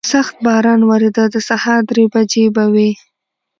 سخت 0.13 0.35
باران 0.45 0.81
ورېده، 0.89 1.23
د 1.33 1.35
سهار 1.49 1.81
درې 1.91 2.05
بجې 2.13 2.45
به 2.55 2.63
وې. 2.73 2.91